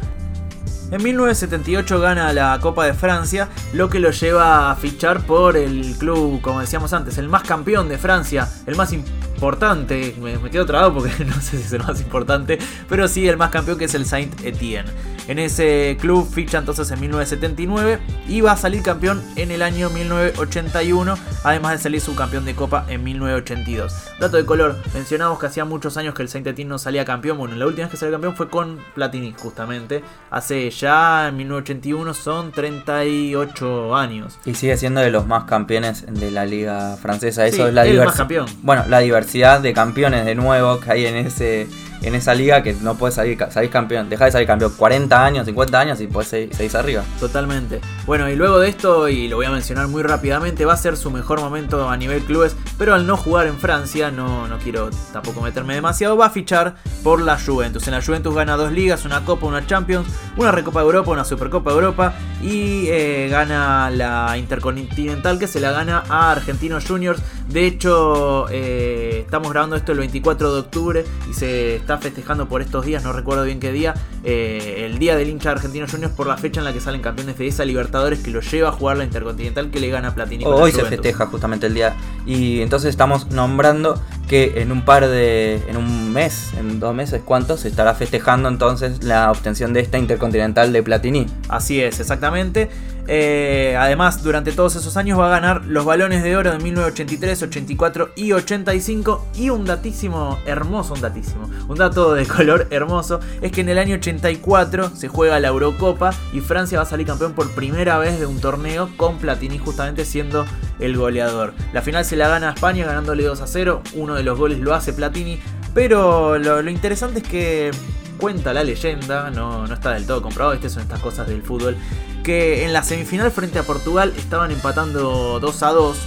[0.90, 5.96] en 1978 gana la Copa de Francia, lo que lo lleva a fichar por el
[5.98, 10.94] club, como decíamos antes, el más campeón de Francia, el más importante, me, quedo trabado
[10.94, 13.94] porque no sé si es el más importante, pero sí el más campeón que es
[13.94, 14.90] el Saint Etienne.
[15.28, 17.98] En ese club ficha entonces en 1979
[18.28, 22.86] y va a salir campeón en el año 1981, además de salir subcampeón de Copa
[22.88, 23.92] en 1982.
[24.18, 27.36] Dato de color, mencionamos que hacía muchos años que el Saint Etienne no salía campeón,
[27.36, 32.14] bueno, la última vez que salió campeón fue con Platini justamente, hace ya en 1981
[32.14, 34.38] son 38 años.
[34.46, 38.46] Y sigue siendo de los más campeones de la liga francesa, eso es la diversidad.
[38.62, 41.66] Bueno, la diversidad de campeones de nuevo que hay en ese
[42.02, 43.38] en esa liga que no puedes salir,
[43.70, 47.02] campeón, deja de salir campeón 40 años, 50 años y puedes seguir, arriba.
[47.18, 47.80] Totalmente.
[48.06, 50.96] Bueno, y luego de esto, y lo voy a mencionar muy rápidamente, va a ser
[50.96, 54.90] su mejor momento a nivel clubes, pero al no jugar en Francia, no, no quiero
[55.12, 57.86] tampoco meterme demasiado, va a fichar por la Juventus.
[57.88, 60.06] En la Juventus gana dos ligas, una Copa, una Champions,
[60.36, 65.60] una Recopa de Europa, una Supercopa de Europa y eh, gana la Intercontinental que se
[65.60, 67.20] la gana a Argentinos Juniors.
[67.48, 72.60] De hecho, eh, estamos grabando esto el 24 de octubre y se está festejando por
[72.60, 76.26] estos días, no recuerdo bien qué día, eh, el día del hincha argentino Juniors por
[76.26, 78.98] la fecha en la que salen campeones de esa Libertadores que lo lleva a jugar
[78.98, 80.44] la Intercontinental que le gana a Platini.
[80.44, 81.96] Hoy se festeja justamente el día.
[82.26, 83.98] Y entonces estamos nombrando
[84.28, 85.62] que en un par de.
[85.66, 87.60] en un mes, en dos meses, ¿cuántos?
[87.60, 91.24] Se estará festejando entonces la obtención de esta Intercontinental de Platini.
[91.48, 92.68] Así es, exactamente.
[93.10, 97.42] Eh, además, durante todos esos años va a ganar los balones de oro de 1983,
[97.44, 99.26] 84 y 85.
[99.34, 103.78] Y un datísimo, hermoso, un datísimo, un dato de color hermoso, es que en el
[103.78, 108.20] año 84 se juega la Eurocopa y Francia va a salir campeón por primera vez
[108.20, 110.44] de un torneo con Platini justamente siendo
[110.78, 111.54] el goleador.
[111.72, 114.58] La final se la gana a España ganándole 2 a 0, uno de los goles
[114.58, 115.40] lo hace Platini,
[115.74, 117.70] pero lo, interesante es que
[118.18, 121.76] cuenta la leyenda, no, no está del todo comprobado, estas son estas cosas del fútbol,
[122.24, 125.98] que en la semifinal frente a Portugal estaban empatando 2 a 2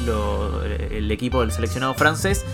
[0.91, 2.45] el equipo del seleccionado francés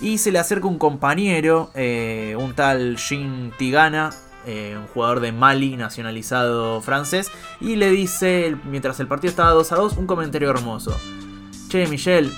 [0.00, 4.10] y se le acerca un compañero, eh, un tal Jean Tigana,
[4.46, 9.72] eh, un jugador de Mali nacionalizado francés, y le dice, mientras el partido estaba 2
[9.72, 10.96] a 2, un comentario hermoso.
[11.68, 12.32] Che, Michel,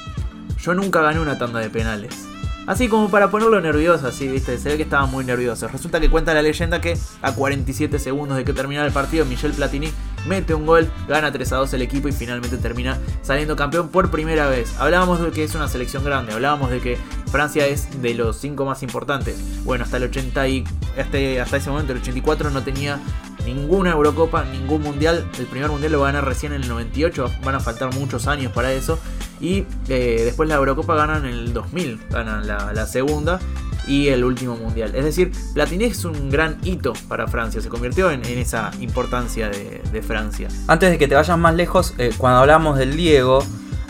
[0.58, 2.26] yo nunca gané una tanda de penales.
[2.70, 5.66] Así como para ponerlo nervioso, así, viste, se ve que estaba muy nervioso.
[5.66, 9.50] Resulta que cuenta la leyenda que a 47 segundos de que terminara el partido, Michel
[9.50, 9.90] Platini
[10.28, 14.12] mete un gol, gana 3 a 2 el equipo y finalmente termina saliendo campeón por
[14.12, 14.72] primera vez.
[14.78, 18.64] Hablábamos de que es una selección grande, hablábamos de que Francia es de los 5
[18.64, 19.64] más importantes.
[19.64, 20.64] Bueno, hasta el 80 y
[20.96, 23.00] hasta, hasta ese momento, el 84, no tenía
[23.44, 25.26] ninguna Eurocopa, ningún Mundial.
[25.38, 28.26] El primer Mundial lo va a ganar recién en el 98, van a faltar muchos
[28.26, 28.98] años para eso.
[29.40, 33.40] Y eh, después la Eurocopa ganan en el 2000, ganan la, segunda
[33.86, 34.94] y el último mundial.
[34.94, 40.02] Es decir, Platini es un gran hito para Francia, se convirtió en, esa importancia de,
[40.02, 40.48] Francia.
[40.66, 43.44] Antes de que te vayas más lejos, eh, cuando hablamos del Diego,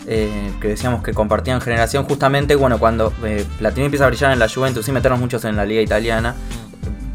[0.07, 3.13] eh, que decíamos que compartían generación, justamente bueno, cuando
[3.57, 6.33] Platini empieza a brillar en la Juventus, sin meternos muchos en la liga italiana,
[6.67, 6.70] mm.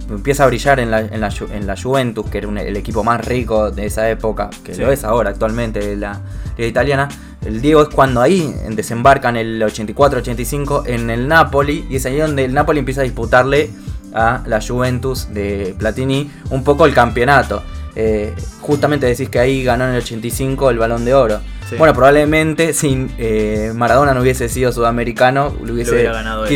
[0.08, 1.20] Empieza a brillar en la, en
[1.66, 5.30] la, Juventus, que era el equipo más rico de esa época, que lo es ahora
[5.30, 6.20] actualmente de la
[6.56, 7.08] liga italiana
[7.46, 12.44] el Diego es cuando ahí desembarcan el 84-85 en el Napoli y es ahí donde
[12.44, 13.70] el Napoli empieza a disputarle
[14.12, 17.62] a la Juventus de Platini un poco el campeonato.
[17.94, 21.40] Eh, justamente decís que ahí ganó en el 85 el balón de oro.
[21.78, 26.08] Bueno, probablemente si eh, Maradona no hubiese sido sudamericano, lo hubiese,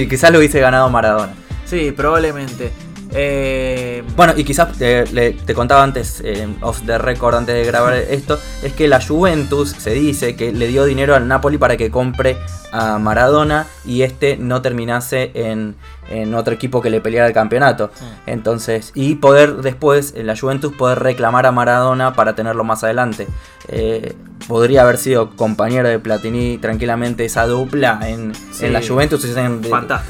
[0.09, 1.33] quizás lo hubiese ganado Maradona.
[1.67, 2.73] Sí, probablemente.
[3.13, 8.39] Eh, bueno, y quizás te, contaba antes, eh, off the record, antes de grabar esto,
[8.63, 12.37] es que la Juventus se dice que le dio dinero al Napoli para que compre
[12.73, 15.75] a Maradona y este no terminase en,
[16.11, 17.91] en otro equipo que le peleara el campeonato.
[18.27, 23.27] Entonces, y poder después, en la Juventus, poder reclamar a Maradona para tenerlo más adelante.
[23.69, 24.15] Eh,
[24.49, 28.33] podría haber sido compañero de Platini tranquilamente esa dupla en,
[28.73, 29.63] la Juventus han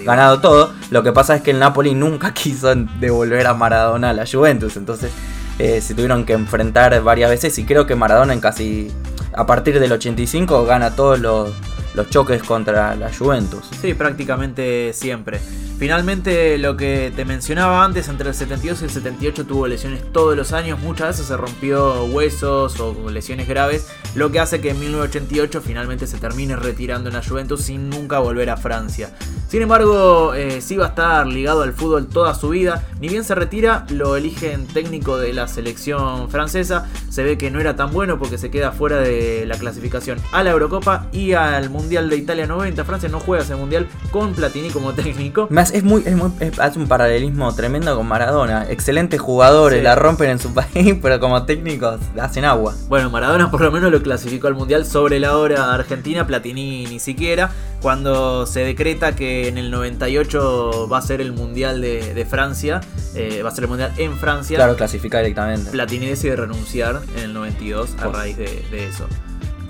[0.04, 0.72] ganado todo.
[0.90, 4.76] Lo que pasa es que el Napoli nunca quiso devolver a Maradona a la Juventus.
[4.76, 5.12] Entonces,
[5.58, 8.90] eh, se tuvieron que enfrentar varias veces y creo que Maradona en casi
[9.34, 11.50] a partir del 85 gana todos los,
[11.94, 13.68] los choques contra la Juventus.
[13.80, 15.40] Sí, prácticamente siempre.
[15.80, 20.36] Finalmente, lo que te mencionaba antes, entre el 72 y el 78 tuvo lesiones todos
[20.36, 24.78] los años, muchas veces se rompió huesos o lesiones graves, lo que hace que en
[24.78, 29.16] 1988 finalmente se termine retirando en la Juventus sin nunca volver a Francia.
[29.50, 32.84] Sin embargo, eh, sí va a estar ligado al fútbol toda su vida.
[33.00, 36.86] Ni bien se retira, lo eligen técnico de la selección francesa.
[37.08, 40.44] Se ve que no era tan bueno porque se queda fuera de la clasificación a
[40.44, 42.84] la Eurocopa y al Mundial de Italia 90.
[42.84, 45.48] Francia no juega ese Mundial con Platini como técnico.
[45.70, 48.66] Más es muy, es muy hace un paralelismo tremendo con Maradona.
[48.68, 52.74] Excelentes jugadores, la rompen en su país, pero como técnicos hacen agua.
[52.88, 56.98] Bueno, Maradona por lo menos lo clasificó al Mundial sobre la hora Argentina, Platini ni
[56.98, 57.50] siquiera.
[57.80, 62.80] Cuando se decreta que en el 98 va a ser el Mundial de, Francia,
[63.14, 64.56] eh, va a ser el Mundial en Francia.
[64.56, 65.70] Claro, clasifica directamente.
[65.70, 69.06] Platini decide renunciar en el 92 a raíz de, eso.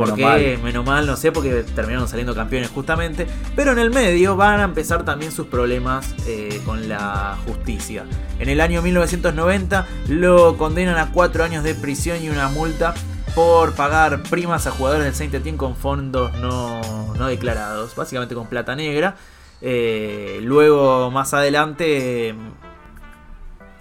[0.07, 0.59] ¿Por qué?
[0.63, 3.27] Menos mal, no sé, porque terminaron saliendo campeones justamente.
[3.55, 8.05] Pero en el medio van a empezar también sus problemas eh, con la justicia.
[8.39, 12.95] En el año 1990 lo condenan a cuatro años de prisión y una multa
[13.35, 18.47] por pagar primas a jugadores del Saint Etienne con fondos no, no declarados, básicamente con
[18.47, 19.17] plata negra.
[19.63, 22.35] Eh, luego, más adelante,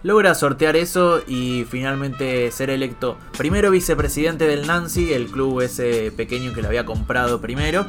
[0.03, 6.53] logra sortear eso y finalmente ser electo primero vicepresidente del Nancy, el club ese pequeño
[6.53, 7.85] que lo había comprado primero.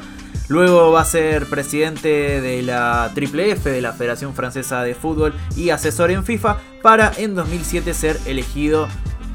[0.48, 5.32] Luego va a ser presidente de la Triple F, de la Federación Francesa de Fútbol,
[5.56, 8.88] y asesor en FIFA, para en 2007 ser elegido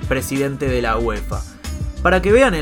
[0.10, 1.42] presidente de la UEFA.
[2.06, 2.54] Para que vean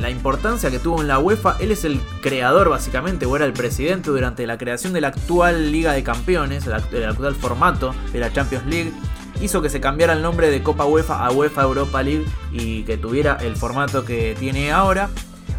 [0.00, 3.52] la importancia que tuvo en la UEFA, él es el creador básicamente, o era el
[3.52, 8.32] presidente durante la creación de la actual Liga de Campeones, el, actual formato de la
[8.32, 8.92] Champions League.
[9.40, 12.96] Hizo que se cambiara el nombre de Copa UEFA a UEFA Europa League y que
[12.96, 15.08] tuviera el formato que tiene ahora.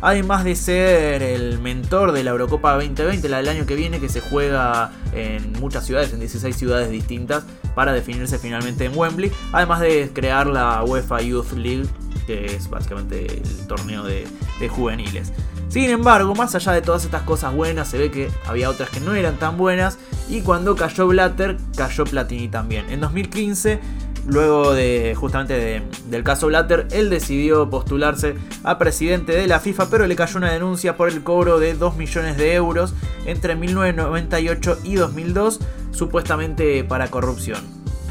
[0.02, 4.10] Además de ser el mentor de la Eurocopa 2020, la del año que viene, que
[4.10, 9.32] se juega en muchas ciudades, en 16 ciudades distintas, para definirse finalmente en Wembley.
[9.52, 11.88] Además de crear la UEFA Youth League,
[12.26, 14.26] que es básicamente el torneo de,
[14.70, 15.34] juveniles.
[15.72, 19.00] Sin embargo, más allá de todas estas cosas buenas, se ve que había otras que
[19.00, 19.98] no eran tan buenas.
[20.28, 22.90] Y cuando cayó Blatter, cayó Platini también.
[22.90, 23.80] En 2015,
[24.28, 30.08] luego de justamente del caso Blatter, él decidió postularse a presidente de la FIFA, pero
[30.08, 32.94] le cayó una denuncia por el cobro de 2 millones de euros
[33.26, 35.62] entre 1998 y 2002,
[35.92, 37.62] supuestamente para corrupción.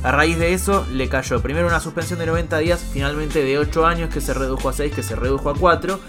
[0.03, 3.85] A raíz de eso le cayó primero una suspensión de 90 días, finalmente de 8
[3.85, 6.01] años que se redujo a 6, que se redujo a 4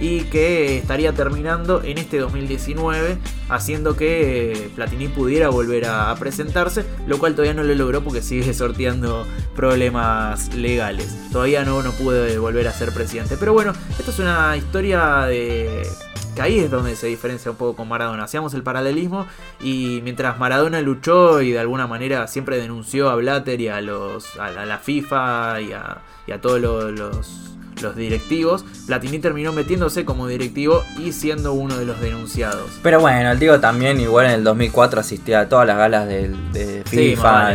[0.00, 6.84] y que estaría terminando en este 2019, haciendo que eh, Platini pudiera volver a, presentarse,
[7.06, 11.14] lo cual todavía no lo logró porque sigue sorteando problemas legales.
[11.30, 13.36] Todavía no, no pude volver a ser presidente.
[13.38, 15.86] Pero bueno, esto es una historia de
[16.34, 18.24] que ahí es donde se diferencia un poco con Maradona.
[18.24, 19.26] Hacíamos el paralelismo
[19.60, 24.38] y mientras Maradona luchó y de alguna manera siempre denunció a Blatter y a, los,
[24.38, 27.56] a, la FIFA y a, todos los,
[27.96, 32.70] directivos, Platini terminó metiéndose como directivo y siendo uno de los denunciados.
[32.82, 36.82] Pero bueno, el Diego también igual en el 2004 asistía a todas las galas de,
[36.86, 37.54] FIFA,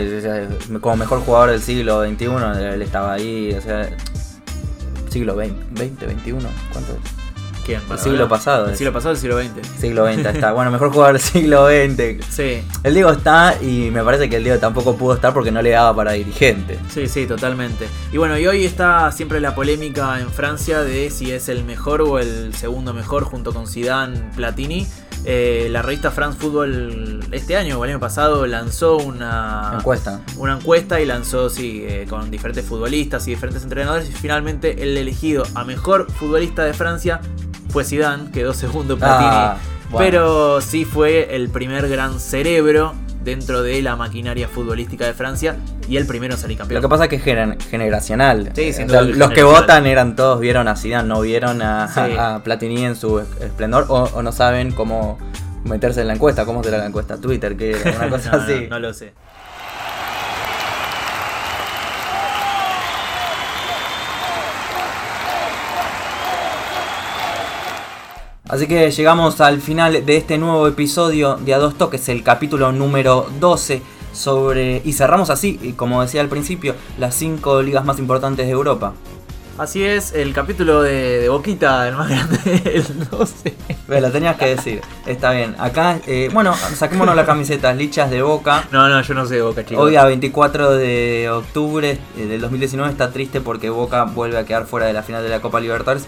[0.81, 2.25] como mejor jugador del siglo XXI,
[2.73, 3.89] él estaba ahí, o sea,
[5.09, 7.24] siglo XX, 20, 21, ¿cuánto es?
[7.65, 7.81] ¿Quién?
[7.89, 8.69] El siglo pasado.
[8.69, 9.79] El siglo pasado, el siglo XX.
[9.79, 10.51] Siglo XX, está.
[10.51, 12.23] Bueno, mejor jugador del siglo XX.
[12.29, 12.61] Sí.
[12.83, 15.71] El Diego está y me parece que el Diego tampoco pudo estar porque no le
[15.71, 16.77] daba para dirigente.
[16.93, 17.87] Sí, sí, totalmente.
[18.11, 22.01] Y bueno, y hoy está siempre la polémica en Francia de si es el mejor
[22.01, 24.85] o el segundo mejor junto con Zidane, Platini.
[25.27, 30.21] Eh, la revista France Football este año o el año pasado lanzó una encuesta.
[30.37, 34.07] Una encuesta y lanzó, sí, eh, con diferentes futbolistas y diferentes entrenadores.
[34.09, 37.21] Y finalmente el elegido a mejor futbolista de Francia
[37.69, 39.29] fue Zidane, quedó segundo Platini.
[39.29, 39.57] Ah,
[39.97, 42.93] pero sí fue el primer gran cerebro
[43.25, 45.57] dentro de la maquinaria futbolística de Francia
[45.89, 46.81] y el primero en salir campeón.
[46.81, 47.23] Lo que pasa es que es
[47.69, 48.51] generacional.
[49.17, 53.87] los que votan eran todos, vieron a Zidane, no vieron a, Platini en su esplendor
[53.89, 55.17] o, no saben cómo
[55.65, 58.67] meterse en la encuesta, cómo será la encuesta, Twitter, que una cosa así.
[58.69, 59.13] no lo sé.
[68.55, 72.71] Así que llegamos al final de este nuevo episodio de A Dos Toques, el capítulo
[72.71, 73.81] número 12
[74.13, 74.81] sobre...
[74.85, 78.93] Y cerramos así, como decía al principio, las cinco ligas más importantes de Europa.
[79.57, 83.55] Así es, el capítulo de, Boquita, el más grande, el 12.
[83.89, 85.55] lo tenías que decir, está bien.
[85.59, 88.65] Acá, eh, bueno, saquémonos las camisetas lichas de Boca.
[88.71, 89.83] No, no, yo no sé de Boca, chicos.
[89.83, 94.65] Hoy a 24 de octubre eh, del 2019 está triste porque Boca vuelve a quedar
[94.65, 96.05] fuera de la final de la Copa Libertadores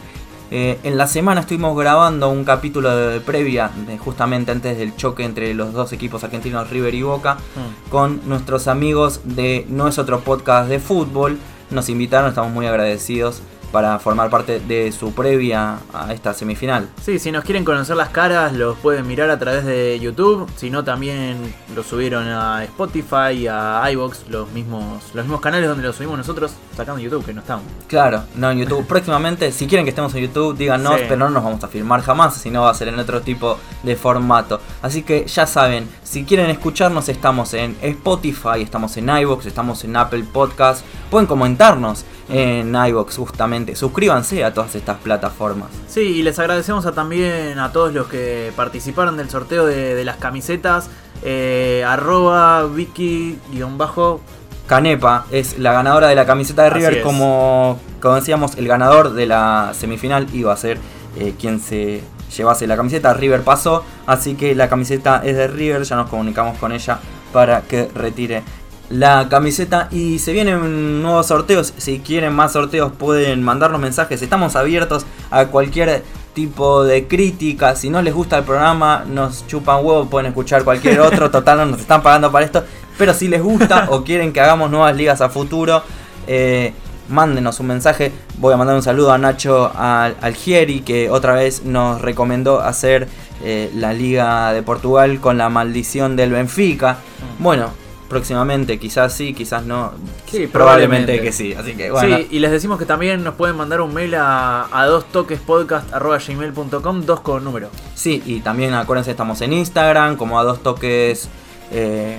[0.49, 5.23] Eh, en la semana estuvimos grabando un capítulo de previa, de- justamente antes del choque
[5.25, 7.89] entre los dos equipos argentinos, River y Boca, Mm.
[7.89, 11.37] con nuestros amigos de No es otro podcast de fútbol.
[11.69, 13.41] Nos invitaron, estamos muy agradecidos
[13.72, 16.89] para formar parte de su previa a esta semifinal.
[17.03, 20.49] Sí, si nos quieren conocer las caras, los pueden mirar a través de YouTube.
[20.55, 25.84] Si no, también lo subieron a Spotify, a iBox, los mismos, los mismos canales donde
[25.84, 27.65] lo subimos nosotros, sacando YouTube, que no estamos.
[27.88, 28.86] Claro, no en YouTube.
[28.88, 31.01] Próximamente, si quieren que estemos en YouTube, díganos, Sí.
[31.07, 33.95] pero no nos vamos a filmar jamás, sino va a ser en otro tipo de
[33.95, 34.61] formato.
[34.82, 39.95] Así que ya saben, si quieren escucharnos, estamos en Spotify, estamos en iVoox, estamos en
[39.97, 40.86] Apple Podcast.
[41.11, 43.56] Pueden comentarnos en iVoox justamente.
[43.75, 45.69] Suscríbanse a todas estas plataformas.
[45.87, 50.05] Sí, y les agradecemos a también a todos los que participaron del sorteo de, de
[50.05, 50.89] las camisetas.
[51.23, 54.21] Eh, arroba Vicky-bajo.
[54.67, 59.25] Canepa es la ganadora de la camiseta de River, como, como decíamos, el ganador de
[59.25, 60.77] la semifinal iba a ser
[61.17, 62.03] eh, quien se
[62.35, 63.13] llevase la camiseta.
[63.13, 66.99] River pasó, así que la camiseta es de River, ya nos comunicamos con ella
[67.31, 68.43] para que retire
[68.89, 71.73] la camiseta y se vienen nuevos sorteos.
[71.77, 77.75] Si quieren más sorteos pueden mandarnos mensajes, estamos abiertos a cualquier tipo de crítica.
[77.75, 81.29] Si no les gusta el programa, nos chupan huevo, pueden escuchar cualquier otro.
[81.31, 82.63] Total, no nos están pagando para esto.
[82.97, 85.81] Pero si les gusta o quieren que hagamos nuevas ligas a futuro,
[86.27, 86.73] eh,
[87.09, 88.11] mándenos un mensaje.
[88.38, 93.07] Voy a mandar un saludo a Nacho Al- Algieri, que otra vez nos recomendó hacer
[93.43, 96.97] eh, la Liga de Portugal con la maldición del Benfica.
[97.39, 97.71] Bueno,
[98.09, 99.91] próximamente, quizás sí, quizás no.
[100.29, 101.21] Sí, probablemente, probablemente.
[101.21, 101.53] que sí.
[101.53, 102.17] Así que bueno.
[102.17, 105.39] Sí, y les decimos que también nos pueden mandar un mail a, a dos toques
[105.39, 107.69] podcast.gmail.com, dos con número.
[107.95, 111.29] Sí, y también acuérdense, estamos en Instagram, como a dos toques
[111.71, 112.17] eh,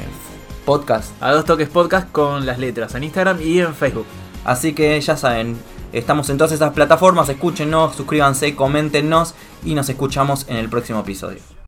[0.65, 1.11] podcast.
[1.23, 4.07] A dos toques podcast con las letras en Instagram y en Facebook.
[4.45, 5.57] Así que ya saben,
[5.93, 9.35] estamos en todas esas plataformas, escúchenos, suscríbanse, coméntenos
[9.65, 11.39] y nos escuchamos en el próximo episodio.